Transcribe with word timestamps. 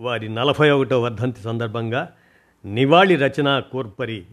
వారి 0.00 0.28
నలభై 0.28 0.70
ఒకటో 0.70 1.00
వర్ధంతి 1.00 1.40
సందర్భంగా 1.40 2.12
నివాళి 2.64 3.16
రచన 3.16 3.58
కోర్పరి 3.58 4.24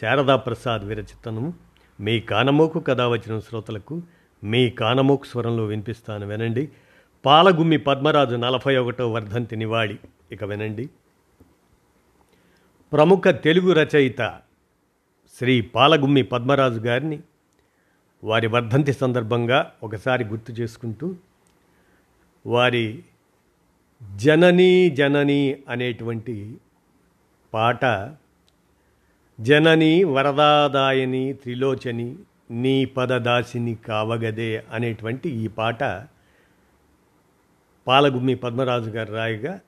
శారదా 0.00 0.36
ప్రసాద్ 0.36 0.82
విరచితను 0.82 1.54
మీ 2.00 2.20
కానమోకు 2.20 2.80
కథ 2.80 3.00
వచ్చిన 3.00 3.38
శ్రోతలకు 3.38 4.02
మీ 4.44 4.70
కానమోకు 4.70 5.24
స్వరంలో 5.24 5.64
వినిపిస్తాను 5.64 6.26
వినండి. 6.26 6.68
పాలగుమ్మి 7.24 7.78
పద్మరాజు 7.78 8.36
నలభై 8.36 8.76
ఒకటో 8.76 9.12
వర్ధంతి 9.12 9.56
నివాళి. 9.56 9.98
ఇక 10.32 10.44
వినండి. 10.44 10.88
ప్రముఖ 12.92 13.22
తెలుగు 13.28 13.72
రచయిత 13.72 14.40
శ్రీ 15.38 15.60
పాలగుమ్మి 15.60 16.22
పద్మరాజు 16.22 16.80
గారిని 16.80 17.20
వారి 18.24 18.46
వర్ధంతి 18.46 18.92
సందర్భంగా 18.92 19.72
ఒకసారి 19.82 20.24
గుర్తు 20.24 20.52
చేసుకుంటూ 20.52 21.14
వారి 22.46 23.04
జననీ 24.16 24.90
జనని 24.90 25.62
అనేటువంటి 25.68 26.56
పాట 27.54 27.84
జనని 29.40 30.04
వరదాదాయని 30.04 31.32
త్రిలోచని 31.32 32.16
నీ 32.50 32.84
పదదాసిని 32.84 33.74
కావగదే 33.74 34.64
అనేటువంటి 34.70 35.28
ఈ 35.28 35.48
పాట 35.48 35.84
పాలగుమ్మి 37.86 38.34
పద్మరాజు 38.34 38.90
గారు 38.90 39.12
రాయగా 39.12 39.60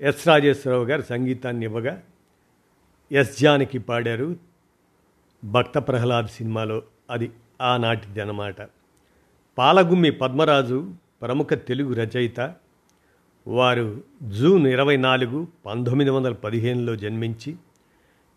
ఎస్ 0.00 0.28
రాజేశ్వరరావు 0.28 0.84
గారు 0.84 1.02
సంగీతాన్ని 1.02 1.66
ఇవ్వగా 1.66 2.02
ఎస్ 3.12 3.40
జానకి 3.40 3.78
పాడారు. 3.78 4.36
భక్త 5.44 5.78
ప్రహ్లాద్ 5.78 6.26
సినిమాలో 6.26 6.82
అది 7.10 7.30
ఆనాటిది 7.60 8.20
అన్నమాట 8.20 8.56
పాలగుమ్మి 9.58 10.10
పద్మరాజు 10.10 10.94
ప్రముఖ 11.22 11.46
తెలుగు 11.46 11.94
రచయిత. 11.94 12.40
వారు 13.46 14.02
జూన్ 14.22 14.66
ఇరవై 14.66 14.96
నాలుగు 14.96 15.46
పంతొమ్మిది 15.66 16.10
వందల 16.10 16.32
పదిహేనులో 16.32 16.96
జన్మించి 16.96 17.56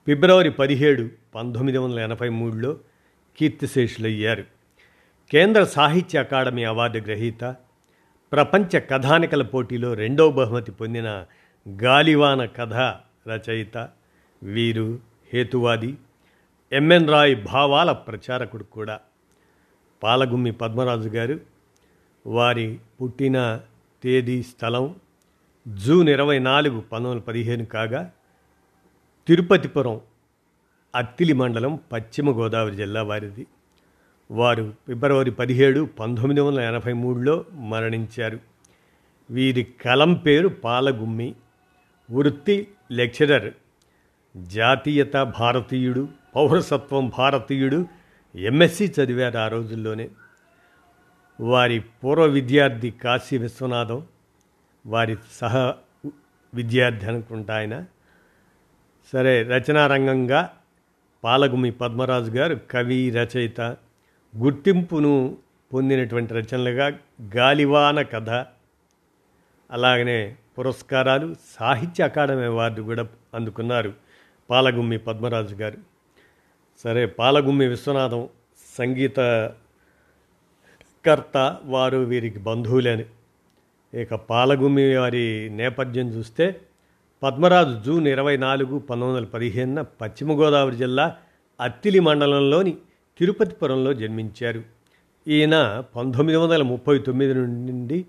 ఫిబ్రవరి 0.08 0.52
పదిహేడు 0.52 1.09
పంతొమ్మిది 1.36 1.78
వందల 1.78 2.00
ఎనభై 2.00 2.30
మూడులో 2.30 2.78
కీర్తిశేషులయ్యారు. 3.38 4.44
కేంద్ర 5.31 5.64
సాహిత్య 5.64 6.20
అకాడమీ 6.20 6.64
అవార్డు 6.64 6.98
గ్రహీత 6.98 7.56
ప్రపంచ 8.31 8.80
కథానికల 8.80 9.42
పోటీలో 9.42 9.94
రెండవ 9.94 10.31
బహుమతి 10.31 10.72
పొందిన 10.72 11.26
గాలివాన 11.70 12.45
కథ 12.45 12.73
రచయిత 13.30 13.89
వీరు 14.44 15.00
హేతువాది 15.33 15.98
ఎంఎన్ 16.72 17.09
రాయ్ 17.09 17.44
భావాల 17.44 17.92
ప్రచారకుడు 17.92 18.64
కూడా. 18.64 19.00
పాలగుమ్మి 20.03 20.52
పద్మరాజు 20.52 21.09
గారు 21.09 21.39
వారి 22.28 22.80
పుట్టిన 23.02 23.61
తేదీ 24.03 24.43
స్థలం 24.43 24.95
జూన్ 25.67 26.09
ఇరవై 26.09 26.39
నాలుగు 26.39 26.79
పంతొమ్మిది 26.79 27.25
పదిహేను 27.25 27.65
కాగా 27.65 28.11
తిరుపతిపురం 29.27 30.02
అత్తిలి 30.95 31.33
మండలం 31.33 31.79
పశ్చిమ 31.91 32.29
గోదావరి 32.29 32.75
జిల్లా 32.75 33.03
వారిది. 33.03 33.47
వారు 34.31 34.73
ఫిబ్రవరి 34.87 35.31
పదిహేడు 35.31 35.89
పంతొమ్మిది 35.99 36.42
వందల 36.42 36.59
ఎనభై 36.59 36.93
మూడులో 36.93 37.45
మరణించారు. 37.52 38.39
వీరి 39.30 39.64
కలం 39.64 40.14
పేరు 40.14 40.47
పాలగుమ్మి. 40.47 41.36
వృత్తి 42.11 42.67
లెక్చరర్ 42.91 43.53
జాతీయత 44.37 45.14
భారతీయుడు 45.14 46.08
పౌరసత్వం 46.36 47.09
భారతీయుడు 47.17 47.86
ఎంఎస్సి 48.36 48.93
చదివారు 49.02 49.37
ఆ 49.37 49.47
రోజుల్లోనే. 49.47 50.09
వారి 51.39 51.79
పూర్వ 51.79 52.25
విద్యార్థి 52.25 52.91
కాశీ 52.91 53.37
విశ్వనాథం 53.37 54.07
వారి 54.85 55.17
సహ 55.31 55.73
విద్యార్థి 56.53 57.05
అనుకుంటా 57.05 57.55
ఆయన. 57.55 57.85
సరే 59.13 59.43
రచనారంగంగా 59.43 60.53
పాలగుమి 61.23 61.71
పద్మరాజు 61.71 62.31
గారు 62.31 62.55
కవి 62.71 63.09
రచయిత 63.09 63.61
గుర్తింపును 64.37 65.37
పొందినటువంటి 65.73 66.33
రచనలుగా 66.33 66.99
గాలివాన 67.35 68.02
కథ 68.02 68.29
అలాగనే 69.71 70.35
పురస్కారాలు 70.57 71.35
సాహిత్య 71.59 72.03
అకాడమీ 72.03 72.43
అవార్డు 72.43 72.81
కూడా 72.81 73.07
అందుకున్నారు 73.33 73.93
పాలగుమ్మి 74.49 74.97
పద్మరాజు 74.97 75.55
గారు. 75.55 75.77
సరే 76.83 77.05
పాలగుమ్మి 77.05 77.67
విశ్వనాథం 77.67 78.29
సంగీత 78.77 79.19
కర్త 81.05 81.58
వారు 81.64 81.98
వీరికి 81.98 82.39
బంధువులని. 82.39 83.05
ఇక 84.02 84.14
పాలగుమ్మి 84.14 84.95
వారి 84.95 85.49
నేపథ్యం 85.49 86.08
చూస్తే 86.08 86.61
పద్మరాజు 87.23 87.83
జూన్ 87.86 88.08
ఇరవై 88.08 88.38
నాలుగు 88.38 88.80
పంతొమ్మిది 88.80 89.11
వందల 89.11 89.26
పదిహేనున 89.26 89.82
పశ్చిమ 89.82 90.33
గోదావరి 90.33 90.76
జిల్లా 90.76 91.15
అత్తిలి 91.60 91.99
మండలంలోని 91.99 92.73
తిరుపతిపురంలో 93.17 93.94
జన్మించారు. 93.94 94.64
ఈయన 95.27 95.83
పంతొమ్మిది 95.95 96.38
వందల 96.38 96.61
ముప్పై 96.61 96.98
తొమ్మిది 96.98 97.33
నుండి 97.33 98.05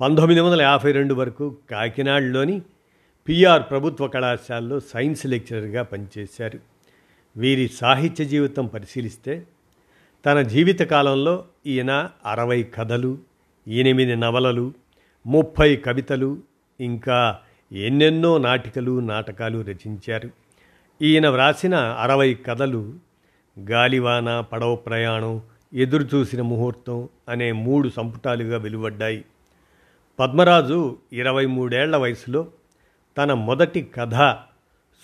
పంతొమ్మిది 0.00 0.40
వందల 0.40 0.62
యాభై 0.62 0.92
రెండు 0.92 1.14
వరకు 1.14 1.56
కాకినాడలోని 1.70 2.62
పిఆర్ 3.28 3.62
ప్రభుత్వ 3.70 4.06
కళాశాలలో 4.06 4.80
సైన్స్ 4.80 5.26
లెక్చరర్గా 5.26 5.82
పనిచేశారు. 5.82 6.58
వీరి 7.36 7.68
సాహిత్య 7.68 8.24
జీవితం 8.24 8.66
పరిశీలిస్తే 8.66 9.46
తన 10.26 10.42
జీవితకాలంలో 10.42 11.44
ఈయన 11.66 12.10
అరవై 12.26 12.62
కథలు 12.62 13.18
ఎనిమిది 13.68 14.16
నవలలు 14.16 14.72
ముప్పై 15.26 15.76
కవితలు 15.76 16.38
ఇంకా 16.80 17.38
ఎన్నెన్నో 17.72 18.38
నాటికలు 18.38 19.00
నాటకాలు 19.00 19.58
రచించారు. 19.58 20.30
ఈయన 21.02 21.28
వ్రాసిన 21.28 21.74
అరవై 21.74 22.34
కథలు 22.34 22.94
గాలివాన 23.70 24.40
పడవ 24.40 24.74
ప్రయాణం 24.74 25.42
ఎదురుచూసిన 25.74 26.42
ముహూర్తం 26.42 27.08
అనే 27.28 27.52
మూడు 27.52 27.88
సంపుటాలుగా 27.88 28.58
వెలువడ్డాయి. 28.58 29.24
పద్మరాజు 30.18 30.98
ఇరవై 31.12 31.46
మూడేళ్ళ 31.46 31.96
వయసులో 31.96 32.46
తన 33.18 33.32
మొదటి 33.32 33.82
కథ 33.82 34.14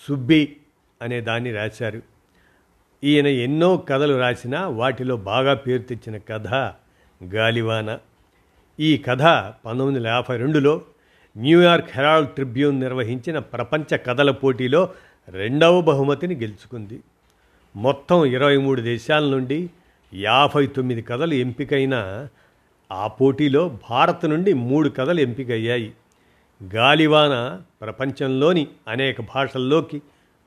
సుబ్బి 0.07 0.57
అనే 1.01 1.21
దాన్ని 1.21 1.51
రాశారు. 1.51 2.16
ఈయన 3.03 3.27
ఎన్నో 3.27 3.77
కథలు 3.77 4.19
రాసినా 4.19 4.67
వాటిలో 4.67 5.17
బాగా 5.17 5.53
పేరు 5.53 5.81
తెచ్చిన 5.81 6.17
కథ 6.17 6.47
గాలివాన. 7.35 7.97
ఈ 8.79 8.97
కథ 8.97 9.21
పంతొమ్మిది 9.65 9.99
వందల 9.99 10.07
యాభై 10.07 10.37
రెండులో 10.37 10.81
న్యూయార్క్ 11.37 11.89
హెరాల్డ్ 11.91 12.29
ట్రిబ్యూన్ 12.29 12.79
నిర్వహించిన 12.79 13.39
ప్రపంచ 13.39 13.97
కథల 13.97 14.31
పోటీలో 14.31 14.89
రెండవ 15.29 15.81
బహుమతిని 15.81 16.35
గెలుచుకుంది. 16.35 16.99
మొత్తం 17.75 18.25
ఇరవై 18.25 18.57
మూడు 18.57 18.81
దేశాల 18.81 19.23
నుండి 19.23 19.69
యాభై 20.13 20.67
తొమ్మిది 20.67 21.01
కథలు 21.01 21.33
ఎంపికైన 21.33 22.27
ఆ 22.91 23.07
పోటీలో 23.07 23.77
భారత్ 23.89 24.25
నుండి 24.25 24.53
మూడు 24.53 24.89
కథలు 24.89 25.19
ఎంపికయ్యాయి. 25.19 25.93
గాలివాన 26.75 27.61
ప్రపంచంలోని 27.81 28.67
అనేక 28.87 29.21
భాషల్లోకి 29.21 30.01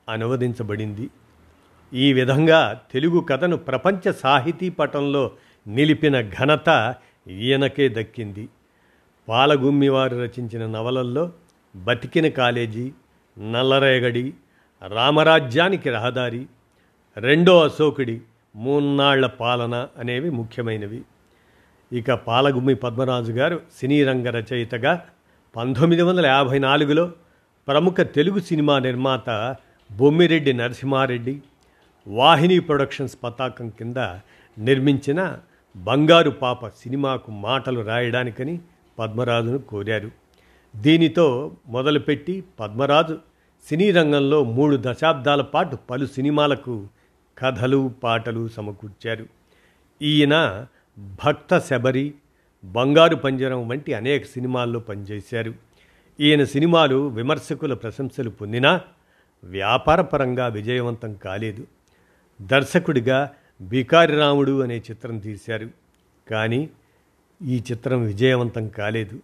అనువదించబడింది. 0.09 1.09
ఈ 1.93 2.13
విధంగా 2.13 2.81
తెలుగు 2.91 3.19
కథను 3.19 3.57
ప్రపంచ 3.57 4.11
సాహితీ 4.11 4.69
పటంలో 4.69 5.31
నిలిపిన 5.67 6.21
ఘనత 6.21 6.95
ఈయనకే 7.27 7.89
దక్కింది. 7.89 8.49
పాలగుమ్మి 9.27 9.89
వారు 9.89 10.17
రచించిన 10.17 10.65
నవలల్లో 10.65 11.31
బతికిన 11.75 12.27
కాలేజీ 12.27 12.91
నల్లరేగడి 13.39 14.33
రామరాజ్యానికి 14.87 15.89
రహదారి 15.89 16.45
రెండో 17.17 17.63
అశోకుడి 17.63 18.21
మూన్నాళ్ళ 18.55 19.25
పాలన 19.25 19.87
అనేవి 19.97 20.29
ముఖ్యమైనవి. 20.29 21.01
ఇక 21.93 22.11
పాలగుమ్మి 22.11 22.75
పద్మరాజు 22.75 23.31
గారు 23.31 23.59
సినీ 23.77 24.03
రంగ 24.03 24.27
రచయితగా 24.27 25.05
పంతొమ్మిది 25.55 26.01
వందల 26.01 26.25
యాభై 26.25 26.59
నాలుగులో 26.59 27.11
ప్రముఖ 27.67 27.93
తెలుగు 27.93 28.39
సినిమా 28.39 28.79
నిర్మాత 28.79 29.55
బొమ్మిరెడ్డి 29.91 30.53
నరసింహారెడ్డి 30.53 31.41
వాహిని 32.07 32.59
ప్రొడక్షన్స్ 32.59 33.17
పతాకం 33.23 33.69
కింద 33.69 33.95
నిర్మించిన 34.57 35.37
బంగారు 35.75 36.29
పాప 36.29 36.67
సినిమాకు 36.67 37.31
మాటలు 37.31 37.81
రాయడానికని 37.81 38.59
పద్మరాజును 38.99 39.57
కోరారు. 39.57 40.11
దీనితో 40.75 41.51
మొదలుపెట్టి 41.67 42.43
పద్మరాజు 42.59 43.17
సినీ 43.69 43.91
రంగంలో 43.91 44.43
మూడు 44.43 44.77
దశాబ్దాల 44.81 45.41
పాటు 45.41 45.75
పలు 45.75 46.05
సినిమాలకు 46.05 46.87
కథలు 47.37 47.93
పాటలు 48.03 48.47
సమకూర్చారు. 48.47 49.25
ఈయన 50.01 50.65
భక్త 50.99 51.59
శబరి 51.59 52.13
బంగారు 52.63 53.15
పంజరం 53.15 53.67
వంటి 53.67 53.93
అనేక 53.93 54.25
సినిమాల్లో 54.25 54.79
పనిచేశారు. 54.79 55.53
ఈయన 56.19 56.43
సినిమాలు 56.43 57.07
విమర్శకుల 57.07 57.73
ప్రశంసలు 57.73 58.29
పొందినా 58.29 58.81
వ్యాపారపరంగా 59.43 60.47
విజయవంతం 60.47 61.13
కాలేదు. 61.13 61.67
దర్శకుడిగా 62.41 63.31
బికారి 63.61 64.15
రాముడు 64.15 64.61
అనే 64.61 64.77
చిత్రం 64.77 65.19
తీశారు. 65.19 65.69
కానీ 66.29 66.69
ఈ 67.43 67.63
చిత్రం 67.71 68.03
విజయవంతం 68.03 68.67
కాలేదు. 68.67 69.19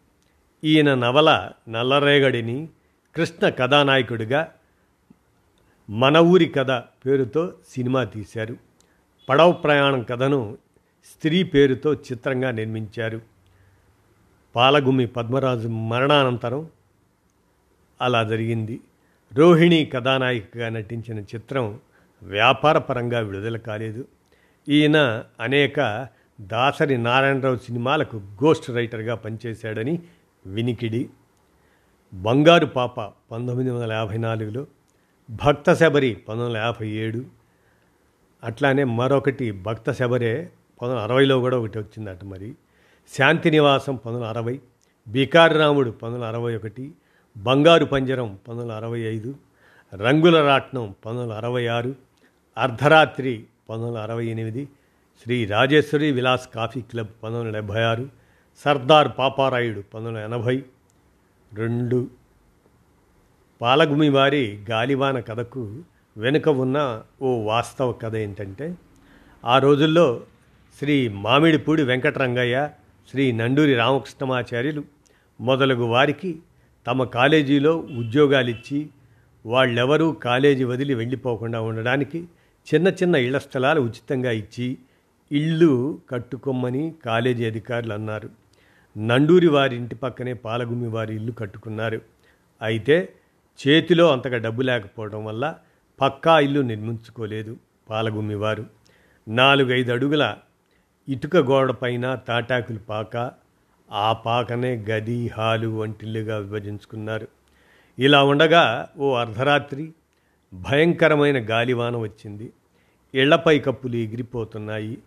ఈయన 0.64 0.94
నవల 0.94 1.52
నల్లరేగడిని 1.70 2.70
కృష్ణ 3.16 3.50
కథానాయకుడిగా 3.50 4.54
మన 5.90 6.18
ఊరి 6.18 6.46
కథ 6.46 6.72
పేరుతో 7.06 7.54
సినిమా 7.70 8.04
తీశారు. 8.04 8.56
పడవ 9.30 9.52
ప్రయాణం 9.52 10.04
కథను 10.04 10.58
స్త్రీ 11.06 11.44
పేరుతో 11.44 11.94
చిత్రంగా 11.94 12.52
నిర్మించారు. 12.52 13.22
పాలగుమి 14.56 15.08
పద్మరాజు 15.08 15.68
మరణానంతరం 15.68 16.70
అలా 18.02 18.24
జరిగింది. 18.24 18.80
రోహిణి 19.34 19.86
కథానాయికగా 19.86 20.70
నటించిన 20.70 21.20
చిత్రం 21.20 21.80
వ్యాపారపరంగా 22.24 23.20
విడుదల 23.20 23.58
కాలేదు. 23.58 24.06
ఈయన 24.70 25.24
అనేక 25.40 26.08
దాసరి 26.42 26.98
నారాయణరావు 26.98 27.58
సినిమాలకు 27.58 28.18
గోస్ట్ 28.18 28.72
రైటర్గా 28.72 29.16
పనిచేశాడని 29.16 30.00
వినికిడి. 30.46 31.10
బంగారు 32.14 32.66
పాప 32.66 33.02
పంతొమ్మిది 33.02 33.70
వందల 33.70 33.92
యాభై 33.92 34.18
నాలుగులో 34.18 34.68
భక్త 35.30 35.74
శబరి 35.74 36.14
పంతొమ్మిది 36.14 36.48
వందల 36.48 36.58
యాభై 36.58 36.88
ఏడు 36.88 37.26
అట్లానే 38.44 38.84
మరొకటి 38.84 39.52
భక్త 39.52 39.92
శబరే 39.92 40.50
పంతొమ్మిది 40.82 41.04
అరవైలో 41.04 41.40
కూడా 41.40 41.58
ఒకటి 41.58 41.80
వచ్చిందట 41.80 42.24
మరి. 42.24 42.56
శాంతి 43.18 43.52
నివాసం 43.52 43.96
పంతొమ్మిది 43.96 44.30
అరవై 44.30 44.60
బికారరాముడు 45.08 45.90
పంతొమ్మిది 45.92 46.26
అరవై 46.26 46.56
ఒకటి 46.56 46.92
బంగారు 47.38 47.86
పంజరం 47.86 48.40
పంతొమ్మిది 48.48 48.74
అరవై 48.74 49.00
ఐదు 49.00 49.36
రంగుల 49.96 50.42
రాట్నం 50.42 50.96
పంతొమ్మిది 51.06 51.34
అరవై 51.34 51.68
ఆరు 51.68 51.96
అర్ధరాత్రి 52.58 53.34
పంతొమ్మిది 53.70 54.00
అరవై 54.04 54.26
ఎనిమిది 54.26 54.64
శ్రీ 55.22 55.38
రాజేశ్వరి 55.46 56.10
విలాస్ 56.12 56.48
కాఫీ 56.54 56.82
క్లబ్ 56.82 57.12
పంతొమ్మిది 57.24 57.54
డెబ్భై 57.54 57.82
ఆరు 57.82 58.06
సర్దార్ 58.66 59.10
పాపారాయుడు 59.18 59.82
పంతొమ్మిది 59.94 60.24
ఎనభై 60.26 60.56
రెండు 61.52 62.00
పాలగుమి 63.62 64.10
వారి 64.10 64.44
గాలివాన 64.70 65.20
కథకు 65.20 65.64
వెనుక 66.16 66.50
ఉన్న 66.58 66.78
ఓ 67.22 67.32
వాస్తవ 67.44 67.92
కథ 68.04 68.16
ఏంటంటే 68.16 68.68
ఆ 69.44 69.58
రోజుల్లో 69.60 70.08
శ్రీ 70.80 70.96
మామిడిపూడి 71.18 71.84
వెంకటరంగయ్య 71.84 72.58
శ్రీ 73.10 73.26
నండూరి 73.32 73.74
రామకృష్ణమాచార్యులు 73.76 74.84
మొదలగు 75.40 75.86
వారికి 75.86 76.32
తమ 76.86 77.04
కాలేజీలో 77.12 77.74
ఉద్యోగాలిచ్చి 77.98 78.80
వాళ్ళెవరూ 79.46 80.08
కాలేజీ 80.24 80.64
వదిలి 80.64 80.94
వెళ్ళిపోకుండా 80.96 81.60
ఉండడానికి 81.62 82.20
చిన్న 82.68 82.88
చిన్న 82.88 83.16
ఇళ్ళ 83.16 83.38
స్థలాలు 83.38 83.82
ఉచితంగా 83.82 84.32
ఇచ్చి 84.32 84.78
ఇళ్ళు 85.32 86.02
కట్టుకోమని 86.10 86.96
కాలేజీ 87.06 87.46
అధికారులు 87.46 87.94
అన్నారు. 87.94 88.30
నండూరి 88.98 89.48
వారి 89.48 89.76
ఇంటి 89.76 89.96
పక్కనే 89.96 90.34
పాలగుమి 90.34 90.88
వారి 90.88 91.16
ఇల్లు 91.16 91.32
కట్టుకున్నారు. 91.32 92.02
అయితే 92.62 93.14
చేతిలో 93.60 94.12
అంతగా 94.12 94.38
డబ్బు 94.38 94.62
లేకపోవడం 94.62 95.26
వల్ల 95.26 95.56
పక్కా 96.02 96.40
ఇల్లు 96.40 96.62
నిర్మించుకోలేదు 96.62 97.58
పాలగుమి 97.90 98.36
వారు. 98.36 98.66
నాలుగైదు 99.28 99.92
అడుగుల 99.92 100.36
ఇటుక 101.10 101.38
గోడ 101.38 101.72
పైన 101.72 102.16
తాటాకులు 102.16 102.80
పాక 102.80 103.32
ఆ 103.92 104.14
పాకనే 104.14 104.76
గది 104.90 105.28
హాలు 105.28 105.68
వంటిల్లుగా 105.68 106.38
విభజించుకున్నారు. 106.38 107.28
ఇలా 108.00 108.24
ఉండగా 108.24 108.88
ఓ 108.98 109.14
అర్ధరాత్రి 109.14 109.94
భయంకరమైన 110.54 111.50
గాలివాన 111.50 111.98
వచ్చింది. 111.98 112.54
ఇళ్ళపై 113.16 113.60
కప్పులు 113.60 113.96
ఎగిరిపోతున్నాయి. 113.96 114.98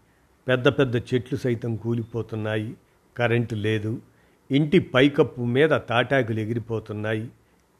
పెద్ద 0.48 0.68
పెద్ద 0.68 0.96
చెట్లు 0.96 1.36
సైతం 1.36 1.76
కూలిపోతున్నాయి. 1.76 2.74
కరెంటు 3.16 3.54
లేదు. 3.54 4.02
ఇంటి 4.50 4.78
పైకప్పు 4.78 5.40
మీద 5.40 5.70
తాటాకులు 5.70 6.40
ఎగిరిపోతున్నాయి. 6.40 7.28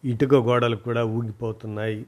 ఇటుక 0.05 0.35
గోడలు 0.35 0.77
కూడా 0.77 1.05
ఊగిపోతున్నాయి. 1.05 2.07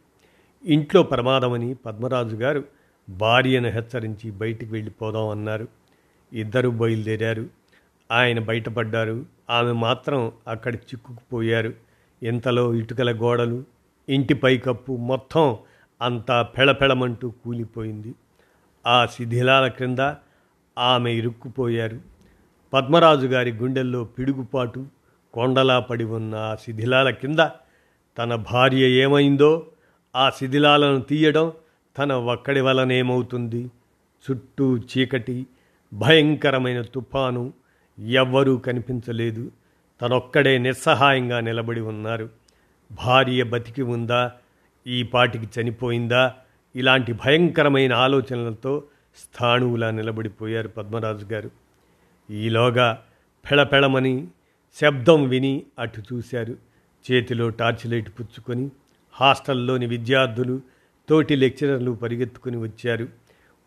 ఇంట్లో 0.65 1.03
ప్రమాదమని 1.03 1.75
పద్మరాజు 1.75 2.37
గారు 2.37 2.65
భార్యను 3.11 3.69
హెచ్చరించి 3.69 4.31
బయటికి 4.31 4.73
వెళ్ళిపోదాం 4.73 5.29
అన్నారు. 5.29 5.69
ఇద్దరు 6.33 6.69
బయలుదేరారు. 6.69 7.47
ఆయన 8.13 8.39
బయటపడ్డారు. 8.39 9.27
ఆమె 9.51 9.73
మాత్రం 9.73 10.33
అక్కడ 10.49 10.75
చిక్కుకుపోయారు. 10.75 11.73
ఇంతలో 12.23 12.75
ఇటుకల 12.75 13.23
గోడలు 13.23 13.65
ఇంటి 14.09 14.35
పైకప్పు 14.35 14.93
మొత్తం 14.97 15.57
అంతా 16.03 16.43
పెళపెళమంటూ 16.43 17.31
కూలిపోయింది. 17.31 18.15
ఆ 18.87 19.07
శిథిలాల 19.07 19.67
క్రింద 19.67 20.15
ఆమె 20.79 21.13
ఇరుక్కుపోయారు. 21.13 22.01
పద్మరాజు 22.73 23.27
గారి 23.27 23.53
గుండెల్లో 23.53 24.05
పిడుగుపాటు 24.05 24.87
కొండలా 25.35 25.79
పడి 25.81 26.05
ఉన్న 26.05 26.35
ఆ 26.35 26.55
శిథిలాల 26.55 27.11
కింద 27.11 27.39
తన 28.19 28.35
భార్య 28.35 28.91
ఏమైందో 28.91 29.67
ఆ 30.17 30.31
శిథిలాలను 30.31 31.01
తీయడం 31.01 31.53
తన 31.99 32.13
ఒక్కడి 32.13 32.61
వలనేమవుతుంది? 32.61 33.71
చుట్టూ 34.31 34.79
చీకటి 34.79 35.47
భయంకరమైన 35.95 36.83
తుఫాను 36.83 37.53
ఎవ్వరూ 38.09 38.57
కనిపించలేదు. 38.57 39.51
తనొక్కడే 40.01 40.59
నిస్సహాయంగా 40.59 41.41
నిలబడి 41.41 41.81
ఉన్నారు. 41.81 42.42
భార్య 42.93 43.43
బతికి 43.43 43.83
ఉందా? 43.83 44.33
ఈ 44.87 45.03
పాటికి 45.03 45.61
చనిపోయిందా? 45.61 46.35
ఇలాంటి 46.77 47.13
భయంకరమైన 47.13 47.93
ఆలోచనలతో 47.93 48.85
స్థాణువులా 49.17 49.91
నిలబడిపోయారు 49.91 50.69
పద్మరాజు 50.69 51.27
గారు. 51.27 51.51
ఈలోగా 52.31 53.03
పెళపెళమని 53.51 54.29
శబ్దం 54.81 55.29
విని 55.29 55.63
అటు 55.79 56.03
చూశారు. 56.13 56.57
చేతిలో 57.13 57.49
టార్చ్ 57.49 57.91
లైట్ 57.91 58.09
పుచ్చుకొని 58.09 58.71
హాస్టల్లోని 59.13 59.87
విద్యార్థులు 59.87 60.61
తోటి 61.09 61.37
లెక్చరర్లు 61.37 61.91
పరిగెత్తుకుని 61.91 62.57
వచ్చారు. 62.57 63.09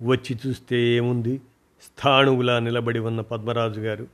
వచ్చి 0.04 0.38
చూస్తే 0.48 0.82
ఏముంది? 0.82 1.42
స్థాణువులా 1.82 2.60
నిలబడి 2.60 3.00
ఉన్న 3.00 3.22
పద్మరాజు 3.22 3.82
గారు. 3.82 4.08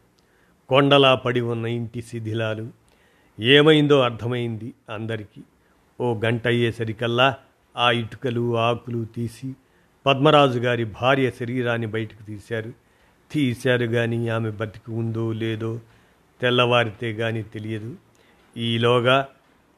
కొండలా 0.70 1.16
పడి 1.16 1.42
ఉన్న 1.42 1.66
ఇంటి 1.66 2.02
శిథిలాలు. 2.02 2.81
ఏమైందో 3.40 4.00
అర్థమైంది 4.00 4.74
అందరికీ. 4.90 5.42
ఓ 6.02 6.20
గంట 6.26 6.48
అయ్యేసరికల్లా 6.48 7.36
ఆ 7.78 7.92
ఇటుకలు 7.92 8.58
ఆకులు 8.58 9.06
తీసి 9.16 9.54
పద్మరాజు 10.06 10.60
గారి 10.60 10.86
భార్య 10.86 11.32
శరీరాన్ని 11.32 11.88
బయటకు 11.88 12.24
తీశారు. 12.24 12.74
తీశారు 13.32 13.86
కానీ 13.86 14.28
ఆమె 14.28 14.50
బతికి 14.50 14.92
ఉందో 14.92 15.32
లేదో 15.32 15.80
తెల్లవారితే 16.42 17.14
కానీ 17.14 17.42
తెలియదు. 17.42 17.96
ఈలోగా 18.58 19.28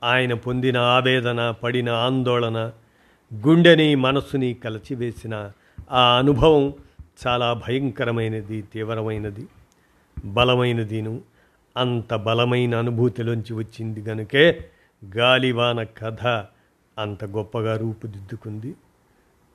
ఆయన 0.04 0.34
పొందిన 0.34 0.78
ఆవేదన 0.78 1.52
పడిన 1.52 1.90
ఆందోళన 1.90 2.72
గుండెని 3.34 3.96
మనస్సుని 3.96 4.54
కలచివేసిన 4.54 5.52
ఆ 5.92 6.18
అనుభవం 6.18 6.74
చాలా 7.28 7.54
భయంకరమైనది 7.54 8.62
తీవ్రమైనది 8.62 9.48
బలమైనదిను 10.26 11.22
అంత 11.78 12.14
బలమైన 12.14 12.76
అనుభూతిలోంచి 12.76 13.54
వచ్చింది 13.54 14.02
గనుకే 14.02 14.66
గాలివాన 15.18 15.84
కథ 15.84 16.46
అంత 17.00 17.26
గొప్పగా 17.26 17.78
రూపుదిద్దుకుంది. 17.78 18.76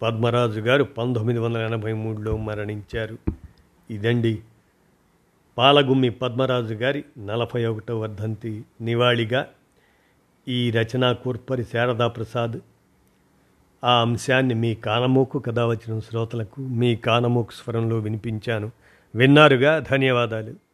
పద్మరాజు 0.03 0.61
గారు 0.61 0.85
పంతొమ్మిది 0.85 1.39
వందల 1.39 1.61
ఎనభై 1.61 1.93
మూడులో 1.93 2.37
మరణించారు. 2.37 3.19
ఇదండి 3.91 4.39
పాలగుమ్మి 5.59 6.11
పద్మరాజు 6.11 6.75
గారి 6.75 7.05
నలభై 7.19 7.67
ఒకటో 7.67 7.99
వర్ధంతి 7.99 8.65
నివాళిగా 8.81 9.47
ఈ 10.49 10.71
రచనా 10.71 11.13
కూర్పరి 11.13 11.65
శారదా 11.65 12.09
ప్రసాద్ 12.09 12.61
ఆ 13.85 14.01
అంశాన్ని 14.01 14.55
మీ 14.55 14.75
కానమోకు 14.75 15.39
కథ 15.39 15.59
వచ్చిన 15.59 15.99
శ్రోతలకు 15.99 16.61
మీ 16.61 16.97
కానమోకు 16.97 17.53
స్వరంలో 17.53 17.99
వినిపించాను. 17.99 18.71
విన్నారుగా? 19.15 19.79
ధన్యవాదాలు. 19.79 20.68